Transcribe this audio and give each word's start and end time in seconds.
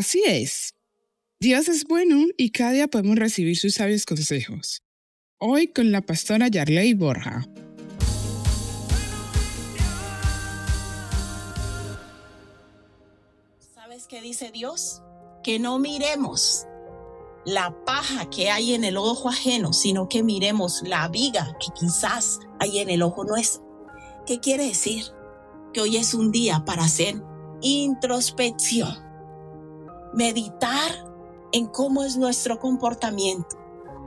Así 0.00 0.22
es. 0.26 0.74
Dios 1.40 1.68
es 1.68 1.84
bueno 1.84 2.26
y 2.38 2.52
cada 2.52 2.72
día 2.72 2.88
podemos 2.88 3.16
recibir 3.16 3.58
sus 3.58 3.74
sabios 3.74 4.06
consejos. 4.06 4.82
Hoy 5.38 5.68
con 5.68 5.92
la 5.92 6.00
pastora 6.00 6.48
Yarley 6.48 6.94
Borja. 6.94 7.46
¿Sabes 13.74 14.06
qué 14.06 14.22
dice 14.22 14.50
Dios? 14.52 15.02
Que 15.42 15.58
no 15.58 15.78
miremos 15.78 16.66
la 17.44 17.74
paja 17.84 18.28
que 18.28 18.50
hay 18.50 18.74
en 18.74 18.84
el 18.84 18.96
ojo 18.96 19.28
ajeno, 19.28 19.72
sino 19.72 20.08
que 20.08 20.22
miremos 20.22 20.82
la 20.82 21.08
viga 21.08 21.56
que 21.58 21.72
quizás 21.72 22.40
hay 22.58 22.78
en 22.78 22.90
el 22.90 23.02
ojo 23.02 23.24
nuestro. 23.24 23.62
¿Qué 24.26 24.40
quiere 24.40 24.66
decir? 24.66 25.04
Que 25.72 25.80
hoy 25.80 25.96
es 25.96 26.14
un 26.14 26.30
día 26.32 26.64
para 26.64 26.84
hacer 26.84 27.22
introspección, 27.62 28.94
meditar 30.14 31.06
en 31.52 31.66
cómo 31.66 32.04
es 32.04 32.16
nuestro 32.16 32.58
comportamiento, 32.58 33.58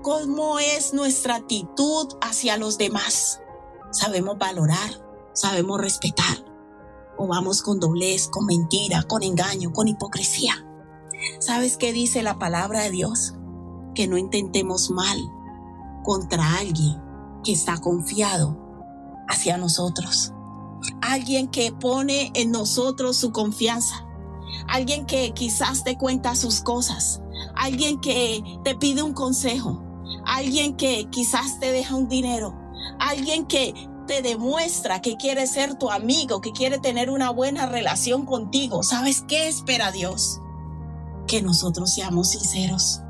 cómo 0.02 0.60
es 0.60 0.94
nuestra 0.94 1.36
actitud 1.36 2.08
hacia 2.22 2.58
los 2.58 2.78
demás. 2.78 3.40
Sabemos 3.92 4.38
valorar, 4.38 4.92
sabemos 5.34 5.80
respetar, 5.80 6.46
o 7.18 7.28
vamos 7.28 7.62
con 7.62 7.80
doblez, 7.80 8.28
con 8.28 8.46
mentira, 8.46 9.04
con 9.04 9.24
engaño, 9.24 9.72
con 9.72 9.88
hipocresía. 9.88 10.68
¿Sabes 11.46 11.76
qué 11.76 11.92
dice 11.92 12.24
la 12.24 12.40
palabra 12.40 12.84
de 12.84 12.92
Dios? 12.92 13.34
Que 13.96 14.08
no 14.08 14.18
intentemos 14.18 14.90
mal 14.90 15.20
contra 16.02 16.56
alguien 16.56 17.02
que 17.44 17.52
está 17.52 17.80
confiado 17.80 18.58
hacia 19.28 19.58
nosotros. 19.58 20.32
Alguien 21.02 21.50
que 21.50 21.74
pone 21.74 22.32
en 22.34 22.52
nosotros 22.52 23.18
su 23.18 23.34
confianza. 23.34 24.08
Alguien 24.70 25.06
que 25.06 25.34
quizás 25.34 25.84
te 25.84 25.98
cuenta 25.98 26.34
sus 26.36 26.62
cosas. 26.62 27.22
Alguien 27.56 28.00
que 28.00 28.42
te 28.64 28.76
pide 28.76 29.04
un 29.04 29.14
consejo. 29.14 29.84
Alguien 30.26 30.78
que 30.78 31.10
quizás 31.10 31.60
te 31.60 31.74
deja 31.74 31.94
un 31.94 32.08
dinero. 32.08 32.58
Alguien 33.00 33.48
que 33.48 33.74
te 34.08 34.22
demuestra 34.22 35.02
que 35.02 35.18
quiere 35.18 35.46
ser 35.48 35.76
tu 35.76 35.92
amigo, 35.92 36.40
que 36.40 36.54
quiere 36.54 36.80
tener 36.80 37.10
una 37.10 37.32
buena 37.32 37.66
relación 37.66 38.26
contigo. 38.26 38.82
¿Sabes 38.82 39.26
qué 39.28 39.50
espera 39.50 39.92
Dios? 39.92 40.40
Que 41.28 41.42
nosotros 41.42 41.94
seamos 41.94 42.30
sinceros, 42.30 43.02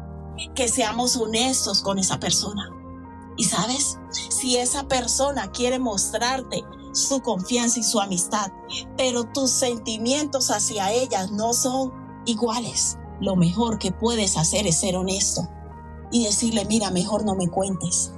que 0.56 0.68
seamos 0.68 1.16
honestos 1.16 1.82
con 1.82 2.00
esa 2.00 2.20
persona. 2.20 2.70
Y 3.38 3.46
sabes, 3.46 3.98
si 4.30 4.58
esa 4.58 4.88
persona 4.88 5.52
quiere 5.52 5.80
mostrarte 5.80 6.64
su 6.94 7.22
confianza 7.22 7.80
y 7.80 7.84
su 7.84 8.00
amistad, 8.00 8.52
pero 8.98 9.24
tus 9.24 9.50
sentimientos 9.50 10.52
hacia 10.52 10.92
ella 10.92 11.26
no 11.28 11.54
son 11.54 11.92
iguales, 12.26 12.98
lo 13.20 13.36
mejor 13.36 13.80
que 13.80 13.92
puedes 13.92 14.38
hacer 14.38 14.68
es 14.68 14.78
ser 14.78 14.96
honesto 14.96 15.48
y 16.12 16.26
decirle, 16.26 16.66
mira, 16.66 16.92
mejor 16.92 17.26
no 17.26 17.36
me 17.36 17.48
cuentes 17.48 18.14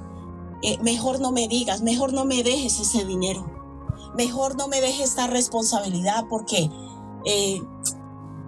eh, 0.62 0.78
mejor 0.82 1.20
no 1.20 1.32
me 1.32 1.48
digas, 1.48 1.82
mejor 1.82 2.12
no 2.12 2.24
me 2.24 2.42
dejes 2.42 2.80
ese 2.80 3.04
dinero, 3.04 3.46
mejor 4.16 4.56
no 4.56 4.68
me 4.68 4.80
dejes 4.80 5.10
esta 5.10 5.26
responsabilidad 5.26 6.24
porque 6.30 6.70
eh, 7.26 7.62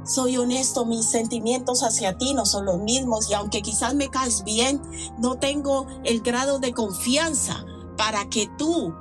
soy 0.09 0.39
honesto, 0.39 0.87
mis 0.87 1.05
sentimientos 1.05 1.83
hacia 1.83 2.17
ti 2.17 2.33
no 2.33 2.47
son 2.47 2.65
los 2.65 2.79
mismos 2.79 3.29
y 3.31 3.35
aunque 3.35 3.61
quizás 3.61 3.95
me 3.95 4.09
caes 4.09 4.43
bien, 4.43 4.81
no 5.19 5.35
tengo 5.35 5.87
el 6.03 6.23
grado 6.23 6.59
de 6.59 6.73
confianza 6.73 7.67
para 7.99 8.25
que 8.31 8.51
tú 8.57 8.95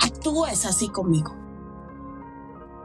actúes 0.00 0.64
así 0.64 0.88
conmigo. 0.90 1.34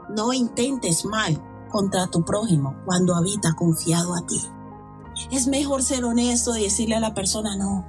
No 0.08 0.32
intentes 0.32 1.04
mal 1.04 1.40
contra 1.70 2.08
tu 2.08 2.24
prójimo 2.24 2.76
cuando 2.84 3.14
habita 3.14 3.54
confiado 3.54 4.14
a 4.16 4.26
ti. 4.26 4.42
Es 5.30 5.46
mejor 5.46 5.84
ser 5.84 6.04
honesto 6.04 6.56
y 6.56 6.64
decirle 6.64 6.96
a 6.96 7.00
la 7.00 7.14
persona, 7.14 7.56
no, 7.56 7.86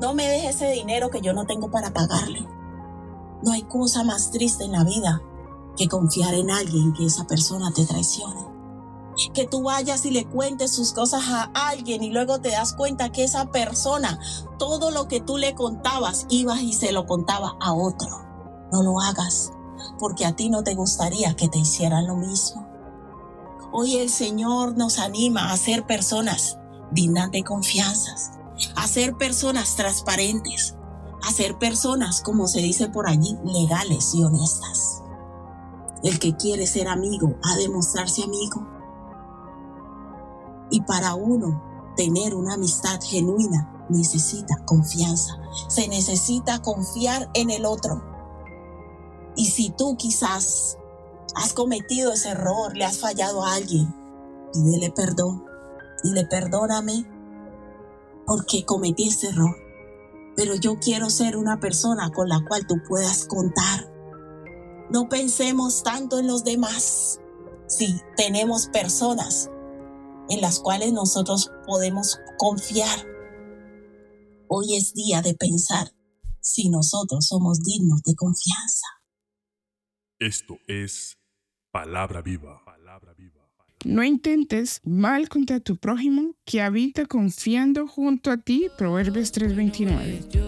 no 0.00 0.14
me 0.14 0.26
deje 0.26 0.48
ese 0.48 0.70
dinero 0.70 1.10
que 1.10 1.20
yo 1.20 1.34
no 1.34 1.44
tengo 1.44 1.70
para 1.70 1.92
pagarle. 1.92 2.48
No 3.42 3.52
hay 3.52 3.62
cosa 3.64 4.04
más 4.04 4.30
triste 4.30 4.64
en 4.64 4.72
la 4.72 4.84
vida 4.84 5.22
que 5.78 5.88
confiar 5.88 6.34
en 6.34 6.50
alguien 6.50 6.92
que 6.92 7.06
esa 7.06 7.24
persona 7.26 7.72
te 7.72 7.86
traicione. 7.86 8.46
Que 9.32 9.46
tú 9.46 9.62
vayas 9.62 10.04
y 10.04 10.10
le 10.10 10.26
cuentes 10.26 10.72
sus 10.72 10.92
cosas 10.92 11.22
a 11.28 11.50
alguien 11.54 12.02
y 12.02 12.10
luego 12.10 12.40
te 12.40 12.50
das 12.50 12.74
cuenta 12.74 13.10
que 13.10 13.24
esa 13.24 13.50
persona, 13.50 14.18
todo 14.58 14.90
lo 14.90 15.08
que 15.08 15.20
tú 15.20 15.38
le 15.38 15.54
contabas, 15.54 16.26
ibas 16.28 16.60
y 16.60 16.72
se 16.72 16.92
lo 16.92 17.06
contaba 17.06 17.56
a 17.60 17.72
otro. 17.72 18.08
No 18.70 18.82
lo 18.82 19.00
hagas, 19.00 19.52
porque 19.98 20.26
a 20.26 20.36
ti 20.36 20.50
no 20.50 20.62
te 20.62 20.74
gustaría 20.74 21.34
que 21.34 21.48
te 21.48 21.58
hicieran 21.58 22.06
lo 22.06 22.16
mismo. 22.16 22.68
Hoy 23.72 23.96
el 23.96 24.10
Señor 24.10 24.76
nos 24.76 24.98
anima 24.98 25.52
a 25.52 25.56
ser 25.56 25.86
personas 25.86 26.58
dignas 26.90 27.30
de 27.30 27.44
confianzas, 27.44 28.32
a 28.76 28.86
ser 28.86 29.16
personas 29.16 29.76
transparentes, 29.76 30.74
a 31.22 31.30
ser 31.32 31.58
personas, 31.58 32.22
como 32.22 32.48
se 32.48 32.60
dice 32.60 32.88
por 32.88 33.08
allí, 33.08 33.36
legales 33.44 34.14
y 34.14 34.22
honestas. 34.22 34.87
El 36.02 36.18
que 36.18 36.36
quiere 36.36 36.66
ser 36.66 36.88
amigo 36.88 37.34
ha 37.42 37.56
de 37.56 37.68
mostrarse 37.68 38.22
amigo. 38.22 38.66
Y 40.70 40.82
para 40.82 41.14
uno 41.14 41.62
tener 41.96 42.34
una 42.34 42.54
amistad 42.54 43.00
genuina 43.02 43.86
necesita 43.88 44.56
confianza. 44.64 45.38
Se 45.68 45.88
necesita 45.88 46.60
confiar 46.62 47.30
en 47.34 47.50
el 47.50 47.64
otro. 47.64 48.02
Y 49.36 49.46
si 49.46 49.70
tú 49.70 49.96
quizás 49.96 50.78
has 51.34 51.52
cometido 51.52 52.12
ese 52.12 52.30
error, 52.30 52.76
le 52.76 52.84
has 52.84 52.98
fallado 52.98 53.44
a 53.44 53.54
alguien, 53.54 53.94
pídele 54.52 54.90
perdón. 54.90 55.48
Dile, 56.02 56.24
perdóname 56.26 57.06
porque 58.26 58.64
cometí 58.64 59.08
ese 59.08 59.28
error. 59.28 59.56
Pero 60.36 60.54
yo 60.54 60.78
quiero 60.78 61.10
ser 61.10 61.36
una 61.36 61.58
persona 61.58 62.10
con 62.12 62.28
la 62.28 62.44
cual 62.46 62.66
tú 62.66 62.76
puedas 62.86 63.24
contar. 63.24 63.87
No 64.90 65.08
pensemos 65.08 65.82
tanto 65.82 66.18
en 66.18 66.26
los 66.26 66.44
demás. 66.44 67.20
Si 67.66 68.00
tenemos 68.16 68.68
personas 68.68 69.50
en 70.30 70.40
las 70.40 70.60
cuales 70.60 70.92
nosotros 70.92 71.50
podemos 71.66 72.18
confiar. 72.38 73.06
Hoy 74.48 74.76
es 74.76 74.94
día 74.94 75.20
de 75.20 75.34
pensar 75.34 75.92
si 76.40 76.70
nosotros 76.70 77.26
somos 77.26 77.62
dignos 77.62 78.02
de 78.02 78.14
confianza. 78.14 78.86
Esto 80.18 80.58
es 80.66 81.18
palabra 81.70 82.22
viva. 82.22 82.62
No 83.84 84.02
intentes 84.02 84.80
mal 84.84 85.28
contra 85.28 85.60
tu 85.60 85.76
prójimo 85.76 86.34
que 86.44 86.60
habita 86.60 87.06
confiando 87.06 87.86
junto 87.86 88.30
a 88.30 88.38
ti. 88.38 88.68
Proverbios 88.76 89.32
3:29. 89.32 90.47